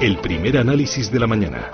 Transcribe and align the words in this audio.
El 0.00 0.16
primer 0.18 0.56
análisis 0.58 1.10
de 1.10 1.18
la 1.18 1.26
mañana. 1.26 1.70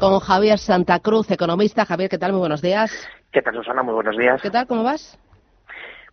Con 0.00 0.18
Javier 0.18 0.58
Santa 0.58 0.98
Cruz, 0.98 1.30
economista. 1.30 1.84
Javier, 1.84 2.10
¿qué 2.10 2.18
tal? 2.18 2.32
Muy 2.32 2.40
buenos 2.40 2.60
días. 2.60 2.90
¿Qué 3.30 3.40
tal, 3.40 3.54
Susana? 3.54 3.82
Muy 3.82 3.94
buenos 3.94 4.16
días. 4.16 4.42
¿Qué 4.42 4.50
tal? 4.50 4.66
¿Cómo 4.66 4.82
vas? 4.82 5.18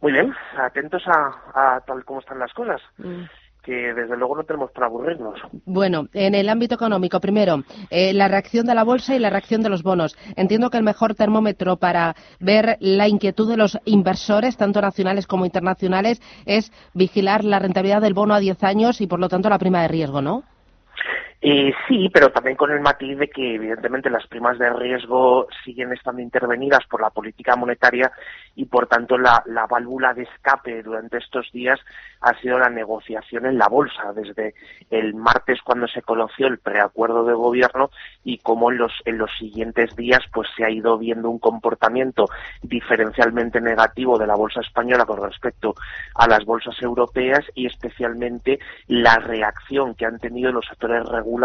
Muy 0.02 0.12
bien, 0.12 0.32
atentos 0.58 1.02
a, 1.08 1.76
a 1.76 1.82
tal 1.82 2.06
como 2.06 2.20
están 2.20 2.38
las 2.38 2.54
cosas. 2.54 2.82
Mm. 2.98 3.24
Que 3.68 3.94
desde 3.94 4.16
luego 4.16 4.38
no 4.38 4.44
tenemos 4.46 4.72
para 4.72 4.88
aburrirnos. 4.88 5.38
Bueno, 5.66 6.08
en 6.14 6.36
el 6.36 6.48
ámbito 6.48 6.76
económico, 6.76 7.20
primero, 7.20 7.64
eh, 7.90 8.14
la 8.14 8.30
reacción 8.30 8.66
de 8.66 8.74
la 8.74 8.86
bolsa 8.86 9.14
y 9.14 9.20
la 9.20 9.30
reacción 9.30 9.62
de 9.62 9.68
los 9.68 9.84
bonos. 9.84 10.18
Entiendo 10.38 10.70
que 10.70 10.78
el 10.78 10.84
mejor 10.84 11.16
termómetro 11.16 11.76
para 11.76 12.16
ver 12.40 12.78
la 12.80 13.10
inquietud 13.10 13.50
de 13.50 13.58
los 13.58 13.78
inversores, 13.84 14.56
tanto 14.56 14.80
nacionales 14.80 15.28
como 15.28 15.44
internacionales, 15.44 16.22
es 16.46 16.72
vigilar 16.94 17.44
la 17.44 17.60
rentabilidad 17.60 18.02
del 18.02 18.14
bono 18.14 18.34
a 18.36 18.40
10 18.40 18.64
años 18.64 19.02
y, 19.02 19.08
por 19.08 19.20
lo 19.20 19.28
tanto, 19.28 19.50
la 19.50 19.60
prima 19.60 19.82
de 19.82 19.90
riesgo, 19.90 20.22
¿no? 20.22 20.44
Eh, 21.50 21.74
sí, 21.88 22.10
pero 22.14 22.30
también 22.30 22.58
con 22.58 22.72
el 22.72 22.82
matiz 22.82 23.18
de 23.18 23.30
que 23.30 23.56
evidentemente 23.56 24.10
las 24.10 24.28
primas 24.28 24.60
de 24.60 24.70
riesgo 24.70 25.48
siguen 25.64 25.94
estando 25.94 26.22
intervenidas 26.22 26.86
por 26.90 27.00
la 27.00 27.10
política 27.10 27.56
monetaria 27.56 28.12
y 28.56 28.66
por 28.66 28.88
tanto 28.88 29.18
la, 29.18 29.42
la 29.46 29.66
válvula 29.66 30.14
de 30.14 30.24
escape 30.24 30.84
durante 30.84 31.20
estos 31.20 31.50
días 31.54 31.80
ha 32.20 32.38
sido 32.42 32.60
la 32.60 32.68
negociación 32.68 33.46
en 33.46 33.58
la 33.58 33.70
bolsa 33.70 34.12
desde 34.14 34.56
el 34.90 35.14
martes 35.16 35.62
cuando 35.64 35.88
se 35.88 36.02
conoció 36.02 36.48
el 36.48 36.58
preacuerdo 36.58 37.24
de 37.24 37.34
gobierno 37.36 37.92
y 38.26 38.40
cómo 38.40 38.70
en 38.70 38.80
los, 38.80 38.92
en 39.06 39.18
los 39.18 39.32
siguientes 39.38 39.96
días 39.96 40.24
pues 40.34 40.50
se 40.58 40.66
ha 40.66 40.70
ido 40.70 40.98
viendo 40.98 41.30
un 41.30 41.40
comportamiento 41.40 42.26
diferencialmente 42.62 43.62
negativo 43.62 44.18
de 44.18 44.28
la 44.28 44.36
bolsa 44.36 44.60
española 44.60 45.06
con 45.06 45.24
respecto 45.24 45.76
a 46.16 46.28
las 46.28 46.44
bolsas 46.44 46.76
europeas 46.82 47.46
y 47.56 47.68
especialmente 47.68 48.60
la 48.88 49.16
reacción 49.16 49.96
que 49.96 50.06
han 50.06 50.20
tenido 50.20 50.52
los 50.52 50.66
sectores 50.66 51.06
regulados 51.06 51.37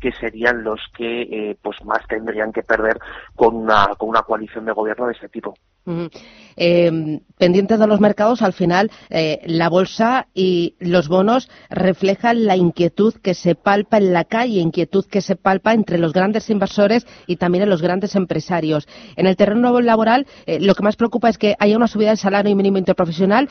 que 0.00 0.12
serían 0.12 0.62
los 0.62 0.80
que 0.96 1.22
eh, 1.22 1.56
pues 1.62 1.76
más 1.84 2.06
tendrían 2.08 2.52
que 2.52 2.62
perder 2.62 2.98
con 3.34 3.56
una, 3.56 3.88
con 3.98 4.08
una 4.08 4.22
coalición 4.22 4.64
de 4.64 4.72
gobierno 4.72 5.06
de 5.06 5.12
este 5.12 5.28
tipo. 5.28 5.54
Ujú. 5.86 6.08
Eh, 6.56 7.20
pendientes 7.38 7.78
de 7.78 7.86
los 7.86 8.00
mercados, 8.00 8.42
al 8.42 8.52
final, 8.52 8.90
eh, 9.08 9.40
la 9.44 9.68
bolsa 9.68 10.26
y 10.34 10.74
los 10.80 11.08
bonos 11.08 11.48
reflejan 11.70 12.44
la 12.44 12.56
inquietud 12.56 13.14
que 13.14 13.34
se 13.34 13.54
palpa 13.54 13.98
en 13.98 14.12
la 14.12 14.24
calle, 14.24 14.60
inquietud 14.60 15.04
que 15.06 15.20
se 15.20 15.36
palpa 15.36 15.74
entre 15.74 15.98
los 15.98 16.12
grandes 16.12 16.50
inversores 16.50 17.06
y 17.26 17.36
también 17.36 17.64
en 17.64 17.70
los 17.70 17.82
grandes 17.82 18.16
empresarios. 18.16 18.88
En 19.16 19.26
el 19.26 19.36
terreno 19.36 19.80
laboral, 19.80 20.26
eh, 20.46 20.58
lo 20.60 20.74
que 20.74 20.82
más 20.82 20.96
preocupa 20.96 21.28
es 21.28 21.38
que 21.38 21.54
haya 21.58 21.76
una 21.76 21.88
subida 21.88 22.08
del 22.08 22.18
salario 22.18 22.56
mínimo 22.56 22.78
interprofesional. 22.78 23.48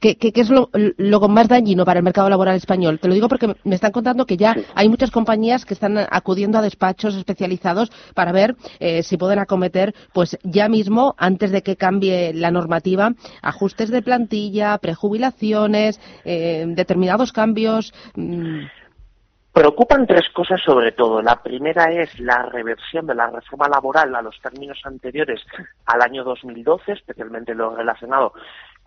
¿Qué, 0.00 0.16
qué, 0.16 0.32
qué 0.32 0.42
es 0.42 0.50
lo, 0.50 0.68
lo 0.72 1.28
más 1.28 1.48
dañino 1.48 1.86
para 1.86 2.00
el 2.00 2.04
mercado 2.04 2.28
laboral 2.28 2.56
español? 2.56 2.98
Te 2.98 3.08
lo 3.08 3.14
digo 3.14 3.28
porque 3.28 3.54
me 3.64 3.74
están 3.74 3.90
contando 3.90 4.26
que 4.26 4.36
ya 4.36 4.54
hay 4.74 4.88
muchas 4.88 5.10
compañías 5.10 5.64
que 5.64 5.72
están 5.72 5.96
acudiendo 6.10 6.58
a 6.58 6.62
despachos 6.62 7.14
especializados 7.14 7.90
para 8.14 8.32
ver 8.32 8.54
eh, 8.80 9.02
si 9.02 9.16
pueden 9.16 9.38
acometer, 9.38 9.94
pues 10.12 10.38
ya 10.42 10.68
mismo, 10.68 11.14
antes 11.16 11.52
de 11.52 11.62
que 11.62 11.76
cambie 11.76 12.34
la 12.34 12.50
normativa, 12.50 13.12
ajustes 13.40 13.88
de 13.88 14.02
plantilla, 14.02 14.76
prejubilaciones, 14.76 16.00
eh, 16.24 16.64
determinados 16.68 17.32
cambios. 17.32 17.94
mm, 18.14 18.66
Preocupan 19.50 20.06
tres 20.06 20.28
cosas 20.32 20.60
sobre 20.64 20.92
todo. 20.92 21.20
La 21.20 21.42
primera 21.42 21.90
es 21.90 22.20
la 22.20 22.44
reversión 22.44 23.06
de 23.06 23.14
la 23.14 23.28
reforma 23.28 23.68
laboral 23.68 24.14
a 24.14 24.22
los 24.22 24.38
términos 24.40 24.78
anteriores 24.84 25.40
al 25.86 26.02
año 26.02 26.22
2012, 26.22 26.92
especialmente 26.92 27.54
lo 27.54 27.74
relacionado 27.74 28.34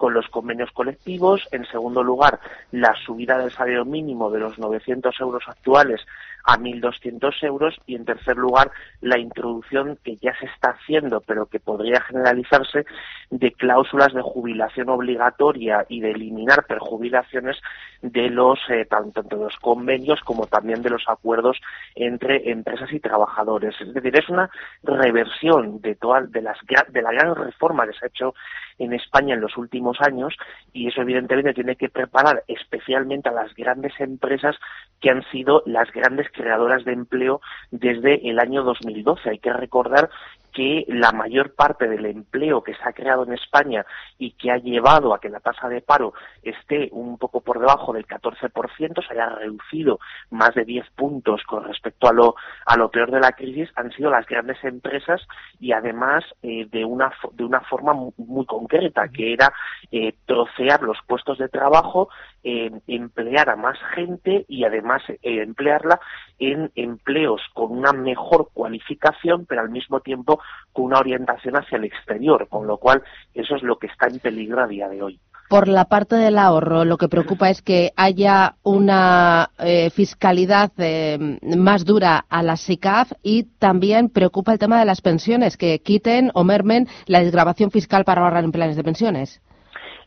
con 0.01 0.15
los 0.15 0.27
convenios 0.29 0.71
colectivos. 0.71 1.47
En 1.51 1.63
segundo 1.67 2.01
lugar, 2.01 2.39
la 2.71 2.95
subida 3.05 3.37
del 3.37 3.51
salario 3.51 3.85
mínimo 3.85 4.31
de 4.31 4.39
los 4.39 4.57
900 4.57 5.13
euros 5.19 5.43
actuales 5.45 6.01
a 6.43 6.57
1.200 6.57 7.43
euros 7.43 7.75
y 7.85 7.95
en 7.95 8.05
tercer 8.05 8.37
lugar 8.37 8.71
la 9.01 9.17
introducción 9.17 9.97
que 10.03 10.17
ya 10.17 10.33
se 10.39 10.45
está 10.45 10.71
haciendo 10.71 11.21
pero 11.21 11.45
que 11.45 11.59
podría 11.59 12.01
generalizarse 12.01 12.85
de 13.29 13.51
cláusulas 13.53 14.13
de 14.13 14.21
jubilación 14.21 14.89
obligatoria 14.89 15.85
y 15.87 16.01
de 16.01 16.11
eliminar 16.11 16.65
perjubilaciones 16.65 17.57
de 18.01 18.29
los 18.29 18.59
eh, 18.69 18.85
tanto 18.85 19.21
de 19.23 19.37
los 19.37 19.55
convenios 19.57 20.19
como 20.21 20.47
también 20.47 20.81
de 20.81 20.89
los 20.89 21.03
acuerdos 21.07 21.57
entre 21.95 22.51
empresas 22.51 22.91
y 22.91 22.99
trabajadores. 22.99 23.75
Es 23.79 23.93
decir 23.93 24.17
es 24.17 24.27
una 24.29 24.49
reversión 24.83 25.81
de 25.81 25.95
todas 25.95 26.31
de 26.31 26.41
las 26.41 26.57
de 26.89 27.01
la 27.01 27.11
gran 27.11 27.35
reforma 27.35 27.85
que 27.85 27.93
se 27.93 28.05
ha 28.05 28.09
hecho 28.09 28.33
en 28.79 28.93
España 28.93 29.35
en 29.35 29.41
los 29.41 29.57
últimos 29.57 29.97
años 30.01 30.35
y 30.73 30.87
eso 30.87 31.01
evidentemente 31.01 31.53
tiene 31.53 31.75
que 31.75 31.89
preparar 31.89 32.43
especialmente 32.47 33.29
a 33.29 33.33
las 33.33 33.53
grandes 33.55 33.93
empresas 33.99 34.55
que 34.99 35.09
han 35.09 35.23
sido 35.31 35.63
las 35.65 35.91
grandes 35.91 36.29
creadoras 36.31 36.85
de 36.85 36.93
empleo 36.93 37.41
desde 37.71 38.29
el 38.29 38.39
año 38.39 38.63
2012. 38.63 39.29
Hay 39.29 39.39
que 39.39 39.53
recordar 39.53 40.09
que 40.53 40.85
la 40.87 41.11
mayor 41.11 41.53
parte 41.55 41.87
del 41.87 42.05
empleo 42.05 42.61
que 42.63 42.73
se 42.75 42.83
ha 42.83 42.93
creado 42.93 43.23
en 43.23 43.33
España 43.33 43.85
y 44.17 44.31
que 44.31 44.51
ha 44.51 44.57
llevado 44.57 45.13
a 45.13 45.19
que 45.19 45.29
la 45.29 45.39
tasa 45.39 45.67
de 45.69 45.81
paro 45.81 46.13
esté 46.43 46.89
un 46.91 47.17
poco 47.17 47.41
por 47.41 47.59
debajo 47.59 47.93
del 47.93 48.05
14%, 48.05 49.07
se 49.07 49.13
haya 49.13 49.29
reducido 49.29 49.99
más 50.29 50.53
de 50.55 50.65
10 50.65 50.89
puntos 50.91 51.41
con 51.43 51.63
respecto 51.63 52.07
a 52.07 52.13
lo, 52.13 52.35
a 52.65 52.77
lo 52.77 52.89
peor 52.91 53.11
de 53.11 53.19
la 53.19 53.31
crisis, 53.33 53.69
han 53.75 53.91
sido 53.91 54.09
las 54.09 54.25
grandes 54.27 54.63
empresas 54.63 55.21
y 55.59 55.71
además 55.71 56.23
eh, 56.41 56.65
de, 56.71 56.83
una, 56.85 57.11
de 57.33 57.43
una 57.43 57.61
forma 57.61 57.93
mu- 57.93 58.13
muy 58.17 58.45
concreta, 58.45 59.07
que 59.07 59.33
era 59.33 59.51
eh, 59.91 60.13
trocear 60.25 60.81
los 60.83 60.97
puestos 61.07 61.37
de 61.37 61.49
trabajo, 61.49 62.09
eh, 62.43 62.71
emplear 62.87 63.49
a 63.49 63.55
más 63.55 63.77
gente 63.95 64.45
y 64.47 64.63
además 64.65 65.01
emplearla 65.21 65.99
en 66.39 66.71
empleos 66.75 67.41
con 67.53 67.71
una 67.71 67.93
mejor 67.93 68.49
cualificación, 68.53 69.45
pero 69.45 69.61
al 69.61 69.69
mismo 69.69 69.99
tiempo 69.99 70.40
con 70.73 70.85
una 70.85 70.99
orientación 70.99 71.55
hacia 71.55 71.77
el 71.77 71.85
exterior, 71.85 72.47
con 72.47 72.67
lo 72.67 72.77
cual 72.77 73.03
eso 73.33 73.55
es 73.55 73.63
lo 73.63 73.77
que 73.77 73.87
está 73.87 74.07
en 74.07 74.19
peligro 74.19 74.61
a 74.61 74.67
día 74.67 74.87
de 74.87 75.01
hoy. 75.01 75.19
Por 75.49 75.67
la 75.67 75.83
parte 75.83 76.15
del 76.15 76.37
ahorro, 76.37 76.85
lo 76.85 76.97
que 76.97 77.09
preocupa 77.09 77.49
es 77.49 77.61
que 77.61 77.91
haya 77.97 78.55
una 78.63 79.49
eh, 79.59 79.89
fiscalidad 79.89 80.71
eh, 80.77 81.37
más 81.57 81.83
dura 81.83 82.25
a 82.29 82.41
la 82.41 82.55
SICAF 82.55 83.11
y 83.21 83.43
también 83.59 84.07
preocupa 84.07 84.53
el 84.53 84.59
tema 84.59 84.79
de 84.79 84.85
las 84.85 85.01
pensiones, 85.01 85.57
que 85.57 85.79
quiten 85.79 86.31
o 86.35 86.45
mermen 86.45 86.87
la 87.05 87.19
desgrabación 87.19 87.69
fiscal 87.69 88.05
para 88.05 88.21
ahorrar 88.21 88.45
en 88.45 88.53
planes 88.53 88.77
de 88.77 88.83
pensiones. 88.85 89.41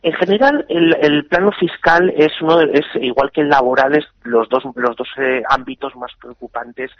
En 0.05 0.13
general, 0.13 0.67
el, 0.69 0.95
el 1.01 1.25
plano 1.25 1.51
fiscal 1.51 2.13
es 2.15 2.39
uno 2.39 2.57
de- 2.57 2.77
es 2.77 2.85
igual 3.01 3.31
que 3.31 3.41
el 3.41 3.49
laboral 3.49 3.95
es 3.95 4.05
los 4.21 4.47
dos 4.49 4.63
los 4.75 4.95
dos 4.95 5.07
eh, 5.17 5.41
ámbitos 5.49 5.95
más 5.95 6.11
preocupantes 6.21 6.91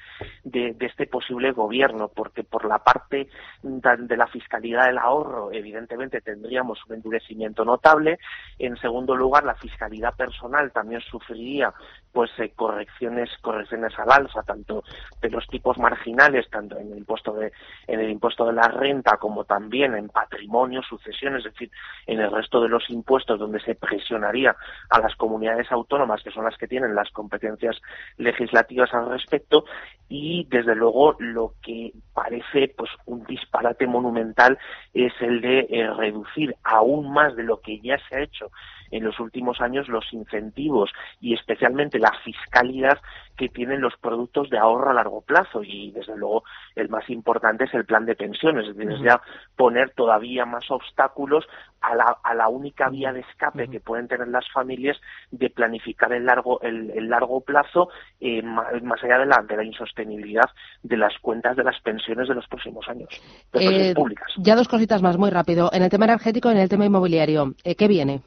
de, 0.43 0.75
este 0.79 1.05
posible 1.05 1.51
gobierno, 1.51 2.07
porque 2.07 2.43
por 2.43 2.65
la 2.65 2.79
parte 2.79 3.27
de 3.61 4.17
la 4.17 4.25
fiscalidad 4.25 4.87
del 4.87 4.97
ahorro, 4.97 5.51
evidentemente 5.51 6.19
tendríamos 6.21 6.79
un 6.89 6.95
endurecimiento 6.95 7.63
notable. 7.63 8.17
En 8.57 8.75
segundo 8.77 9.15
lugar, 9.15 9.43
la 9.43 9.53
fiscalidad 9.53 10.15
personal 10.15 10.71
también 10.71 11.01
sufriría 11.01 11.71
pues 12.15 12.31
eh, 12.39 12.53
correcciones 12.55 13.29
correcciones 13.41 13.91
al 13.99 14.09
alza 14.09 14.41
tanto 14.43 14.85
de 15.21 15.29
los 15.29 15.45
tipos 15.47 15.77
marginales 15.77 16.49
tanto 16.49 16.79
en 16.79 16.93
el 16.93 16.99
impuesto 16.99 17.33
de 17.33 17.51
en 17.87 17.99
el 17.99 18.09
impuesto 18.09 18.45
de 18.45 18.53
la 18.53 18.69
renta 18.69 19.17
como 19.17 19.43
también 19.43 19.95
en 19.95 20.07
patrimonio 20.07 20.81
sucesiones 20.81 21.45
es 21.45 21.51
decir 21.51 21.69
en 22.07 22.21
el 22.21 22.31
resto 22.31 22.61
de 22.61 22.69
los 22.69 22.89
impuestos 22.89 23.37
donde 23.37 23.59
se 23.59 23.75
presionaría 23.75 24.55
a 24.89 24.99
las 24.99 25.13
comunidades 25.17 25.69
autónomas 25.73 26.23
que 26.23 26.31
son 26.31 26.45
las 26.45 26.57
que 26.57 26.69
tienen 26.69 26.95
las 26.95 27.11
competencias 27.11 27.75
legislativas 28.15 28.93
al 28.93 29.09
respecto 29.09 29.65
y 30.07 30.47
desde 30.49 30.73
luego 30.73 31.17
lo 31.19 31.55
que 31.61 31.91
parece 32.13 32.73
pues 32.77 32.91
un 33.07 33.25
disparate 33.25 33.87
monumental 33.87 34.57
es 34.93 35.11
el 35.19 35.41
de 35.41 35.67
eh, 35.69 35.89
reducir 35.97 36.55
aún 36.63 37.11
más 37.11 37.35
de 37.35 37.43
lo 37.43 37.59
que 37.59 37.81
ya 37.81 37.97
se 38.07 38.15
ha 38.15 38.21
hecho 38.21 38.51
en 38.91 39.03
los 39.03 39.19
últimos 39.19 39.61
años 39.61 39.87
los 39.87 40.11
incentivos 40.13 40.91
y 41.21 41.33
especialmente 41.33 41.99
la 41.99 42.11
fiscalidad 42.23 42.99
que 43.37 43.49
tienen 43.49 43.81
los 43.81 43.95
productos 43.97 44.49
de 44.49 44.57
ahorro 44.57 44.91
a 44.91 44.93
largo 44.93 45.21
plazo 45.21 45.61
y 45.63 45.91
desde 45.91 46.15
luego 46.15 46.43
el 46.75 46.89
más 46.89 47.09
importante 47.09 47.65
es 47.65 47.73
el 47.73 47.85
plan 47.85 48.05
de 48.05 48.15
pensiones, 48.15 48.67
es 48.67 48.75
decir, 48.75 49.03
ya 49.03 49.21
poner 49.55 49.91
todavía 49.91 50.45
más 50.45 50.69
obstáculos 50.71 51.45
a 51.81 51.95
la, 51.95 52.17
a 52.23 52.33
la 52.33 52.47
única 52.47 52.89
vía 52.89 53.11
de 53.13 53.19
escape 53.21 53.67
que 53.67 53.79
pueden 53.79 54.07
tener 54.07 54.27
las 54.27 54.49
familias 54.51 54.97
de 55.31 55.49
planificar 55.49 56.11
el 56.13 56.25
largo, 56.25 56.61
el, 56.61 57.09
largo 57.09 57.41
plazo 57.41 57.89
eh, 58.19 58.41
más, 58.41 59.03
allá 59.03 59.19
de 59.19 59.25
la, 59.25 59.43
de 59.47 59.57
la 59.57 59.63
insostenibilidad 59.63 60.49
de 60.81 60.97
las 60.97 61.17
cuentas 61.19 61.55
de 61.55 61.63
las 61.63 61.79
pensiones 61.81 62.27
de 62.27 62.35
los 62.35 62.47
próximos 62.47 62.87
años, 62.87 63.09
eh, 63.53 63.93
públicas. 63.93 64.27
Ya 64.37 64.55
dos 64.55 64.67
cositas 64.67 65.01
más, 65.01 65.17
muy 65.17 65.29
rápido. 65.29 65.69
En 65.73 65.83
el 65.83 65.89
tema 65.89 66.05
energético 66.05 66.49
y 66.49 66.53
en 66.53 66.59
el 66.59 66.69
tema 66.69 66.85
inmobiliario, 66.85 67.53
eh, 67.63 67.75
¿qué 67.75 67.87
viene? 67.87 68.21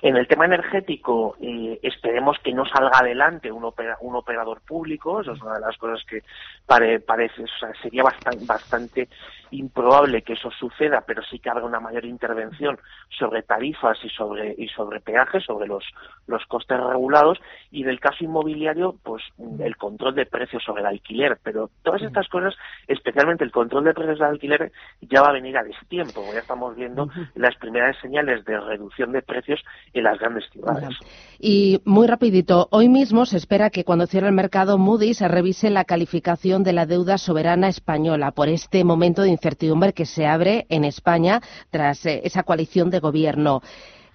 En 0.00 0.16
el 0.16 0.28
tema 0.28 0.44
energético, 0.44 1.36
eh, 1.40 1.78
esperemos 1.82 2.38
que 2.42 2.52
no 2.52 2.64
salga 2.64 2.98
adelante 2.98 3.50
un, 3.50 3.64
un 3.64 4.16
operador 4.16 4.60
público, 4.60 5.20
eso 5.20 5.32
es 5.32 5.42
una 5.42 5.54
de 5.54 5.60
las 5.60 5.76
cosas 5.76 6.04
que 6.04 6.22
parece, 6.66 7.42
o 7.42 7.58
sea, 7.58 7.72
sería 7.82 8.02
bastante, 8.02 8.44
bastante 8.46 9.08
improbable 9.50 10.22
que 10.22 10.34
eso 10.34 10.50
suceda, 10.50 11.02
pero 11.06 11.22
sí 11.22 11.38
que 11.38 11.50
haga 11.50 11.64
una 11.64 11.80
mayor 11.80 12.04
intervención 12.04 12.78
sobre 13.08 13.42
tarifas 13.42 13.98
y 14.04 14.08
sobre, 14.10 14.54
y 14.56 14.68
sobre 14.68 15.00
peajes, 15.00 15.44
sobre 15.44 15.66
los, 15.66 15.84
los 16.26 16.44
costes 16.46 16.78
regulados, 16.78 17.38
y 17.70 17.82
del 17.82 18.00
caso 18.00 18.24
inmobiliario, 18.24 18.96
pues 19.02 19.22
el 19.58 19.76
control 19.76 20.14
de 20.14 20.26
precios 20.26 20.62
sobre 20.62 20.82
el 20.82 20.86
alquiler. 20.86 21.38
Pero 21.42 21.70
todas 21.82 22.02
estas 22.02 22.28
cosas, 22.28 22.54
especialmente 22.86 23.44
el 23.44 23.52
control 23.52 23.84
de 23.84 23.94
precios 23.94 24.18
del 24.18 24.28
alquiler, 24.28 24.72
ya 25.00 25.22
va 25.22 25.28
a 25.28 25.32
venir 25.32 25.56
a 25.56 25.64
destiempo. 25.64 26.22
Ya 26.32 26.40
estamos 26.40 26.76
viendo 26.76 27.08
las 27.34 27.56
primeras 27.56 27.96
señales 28.00 28.44
de 28.44 28.58
reducción 28.60 29.12
de 29.12 29.22
precios 29.22 29.64
en 29.92 30.04
las 30.04 30.18
grandes 30.18 30.44
ciudades. 30.50 30.96
Y 31.38 31.80
muy 31.84 32.06
rapidito, 32.06 32.68
hoy 32.70 32.88
mismo 32.88 33.26
se 33.26 33.36
espera 33.36 33.70
que 33.70 33.84
cuando 33.84 34.06
cierre 34.06 34.28
el 34.28 34.34
mercado 34.34 34.78
Moody's 34.78 35.18
se 35.18 35.28
revise 35.28 35.70
la 35.70 35.84
calificación 35.84 36.64
de 36.64 36.72
la 36.72 36.86
deuda 36.86 37.18
soberana 37.18 37.68
española 37.68 38.32
por 38.32 38.48
este 38.48 38.84
momento 38.84 39.22
de 39.22 39.30
incertidumbre 39.30 39.92
que 39.92 40.06
se 40.06 40.26
abre 40.26 40.66
en 40.68 40.84
España 40.84 41.40
tras 41.70 42.04
eh, 42.06 42.22
esa 42.24 42.42
coalición 42.42 42.90
de 42.90 43.00
gobierno. 43.00 43.62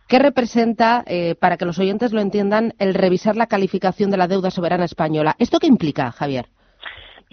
¿Qué 0.08 0.20
representa, 0.20 1.04
eh, 1.08 1.36
para 1.36 1.58
que 1.58 1.66
los 1.66 1.80
oyentes 1.80 2.12
lo 2.12 2.20
entiendan, 2.20 2.74
el 2.78 2.94
revisar 2.94 3.36
la 3.36 3.48
calificación 3.48 4.12
de 4.12 4.18
la 4.18 4.28
deuda 4.28 4.52
soberana 4.52 4.86
española? 4.86 5.36
¿Esto 5.40 5.60
qué 5.60 5.68
implica, 5.68 6.12
Javier? 6.12 6.50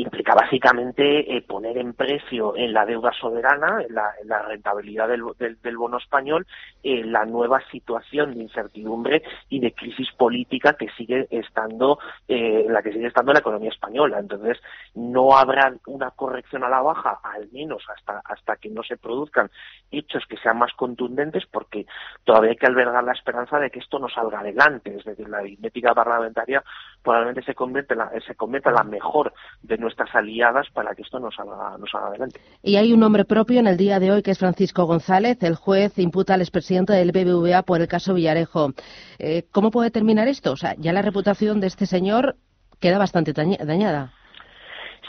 Implica 0.02 0.34
básicamente 0.34 1.36
eh, 1.36 1.42
poner 1.42 1.78
en 1.78 1.94
precio 1.94 2.56
en 2.56 2.72
la 2.72 2.86
deuda 2.86 3.12
soberana, 3.12 3.82
en 3.86 3.94
la, 3.94 4.42
rentabilidad 4.42 5.08
del, 5.08 5.76
bono 5.76 5.98
español, 5.98 6.46
eh, 6.82 7.04
la 7.04 7.24
nueva 7.24 7.60
situación 7.70 8.34
de 8.34 8.42
incertidumbre 8.42 9.22
y 9.48 9.60
de 9.60 9.72
crisis 9.72 10.08
política 10.16 10.74
que 10.74 10.88
sigue 10.96 11.26
estando, 11.30 11.98
eh, 12.28 12.66
la 12.68 12.82
que 12.82 12.92
sigue 12.92 13.06
estando 13.06 13.32
la 13.32 13.40
economía 13.40 13.70
española. 13.70 14.18
Entonces, 14.18 14.58
no 14.94 15.36
habrá 15.36 15.72
una 15.86 16.10
corrección 16.10 16.64
a 16.64 16.68
la 16.68 16.80
baja, 16.80 17.20
al 17.22 17.48
menos 17.52 17.82
hasta, 17.96 18.20
hasta 18.24 18.56
que 18.56 18.70
no 18.70 18.82
se 18.82 18.96
produzcan 18.96 19.50
hechos 19.90 20.24
que 20.28 20.36
sean 20.38 20.58
más 20.58 20.72
contundentes, 20.74 21.44
porque 21.46 21.86
todavía 22.24 22.50
hay 22.50 22.56
que 22.56 22.66
albergar 22.66 23.04
la 23.04 23.12
esperanza 23.12 23.58
de 23.58 23.70
que 23.70 23.80
esto 23.80 23.98
no 23.98 24.08
salga 24.08 24.40
adelante. 24.40 24.96
Es 24.96 25.04
decir, 25.04 25.28
la 25.28 25.38
aritmética 25.38 25.94
parlamentaria 25.94 26.62
probablemente 27.02 27.42
se 27.42 27.54
convierta 27.54 27.94
la, 27.94 28.10
se 28.26 28.34
convierta 28.34 28.70
la 28.70 28.84
mejor 28.84 29.32
de 29.62 29.78
nuestras 29.90 30.14
aliadas 30.14 30.68
para 30.72 30.94
que 30.94 31.02
esto 31.02 31.18
nos 31.18 31.34
salga, 31.34 31.76
nos 31.78 31.90
salga 31.90 32.08
adelante. 32.08 32.40
Y 32.62 32.76
hay 32.76 32.92
un 32.92 33.00
nombre 33.00 33.24
propio 33.24 33.60
en 33.60 33.66
el 33.66 33.76
día 33.76 33.98
de 33.98 34.12
hoy 34.12 34.22
que 34.22 34.30
es 34.30 34.38
Francisco 34.38 34.84
González. 34.84 35.42
El 35.42 35.56
juez 35.56 35.98
imputa 35.98 36.34
al 36.34 36.40
expresidente 36.40 36.92
del 36.92 37.12
BBVA 37.12 37.62
por 37.62 37.80
el 37.80 37.88
caso 37.88 38.14
Villarejo. 38.14 38.70
Eh, 39.18 39.44
¿Cómo 39.50 39.70
puede 39.70 39.90
terminar 39.90 40.28
esto? 40.28 40.52
O 40.52 40.56
sea, 40.56 40.74
ya 40.78 40.92
la 40.92 41.02
reputación 41.02 41.60
de 41.60 41.66
este 41.66 41.86
señor 41.86 42.36
queda 42.80 42.98
bastante 42.98 43.32
dañada. 43.32 44.12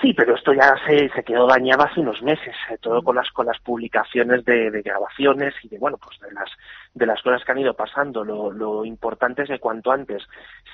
Sí, 0.01 0.13
pero 0.13 0.35
esto 0.35 0.51
ya 0.53 0.73
se, 0.87 1.09
se 1.09 1.23
quedó 1.23 1.45
dañado 1.45 1.83
hace 1.83 1.99
unos 1.99 2.23
meses, 2.23 2.55
eh, 2.71 2.77
todo 2.81 3.03
con 3.03 3.15
las 3.15 3.29
con 3.31 3.45
las 3.45 3.59
publicaciones 3.59 4.43
de, 4.45 4.81
grabaciones 4.83 5.53
y 5.61 5.69
de 5.69 5.77
bueno 5.77 5.97
pues 5.97 6.19
de 6.19 6.31
las 6.33 6.49
de 6.93 7.05
las 7.05 7.21
cosas 7.21 7.43
que 7.43 7.51
han 7.51 7.59
ido 7.59 7.73
pasando. 7.73 8.23
Lo, 8.23 8.51
lo 8.51 8.85
importante 8.85 9.43
es 9.43 9.49
que 9.49 9.59
cuanto 9.59 9.91
antes 9.91 10.23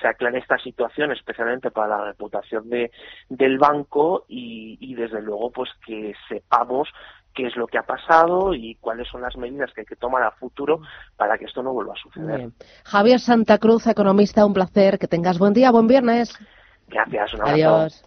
se 0.00 0.08
aclare 0.08 0.38
esta 0.38 0.58
situación, 0.58 1.12
especialmente 1.12 1.70
para 1.70 1.98
la 1.98 2.04
reputación 2.06 2.68
de 2.68 2.90
del 3.28 3.58
banco 3.58 4.24
y, 4.28 4.78
y 4.80 4.94
desde 4.94 5.22
luego 5.22 5.50
pues 5.50 5.70
que 5.86 6.14
sepamos 6.28 6.88
qué 7.34 7.46
es 7.46 7.56
lo 7.56 7.68
que 7.68 7.78
ha 7.78 7.82
pasado 7.82 8.52
y 8.52 8.74
cuáles 8.80 9.06
son 9.08 9.20
las 9.22 9.36
medidas 9.36 9.72
que 9.72 9.82
hay 9.82 9.86
que 9.86 9.94
tomar 9.94 10.24
a 10.24 10.32
futuro 10.32 10.80
para 11.16 11.38
que 11.38 11.44
esto 11.44 11.62
no 11.62 11.72
vuelva 11.72 11.92
a 11.92 12.02
suceder. 12.02 12.50
Javier 12.84 13.20
Santa 13.20 13.58
Cruz, 13.58 13.86
economista, 13.86 14.44
un 14.44 14.54
placer. 14.54 14.98
Que 14.98 15.06
tengas 15.06 15.38
buen 15.38 15.52
día, 15.52 15.70
buen 15.70 15.86
viernes. 15.86 16.36
Gracias, 16.88 17.34
un 17.34 17.46
Adiós. 17.46 18.02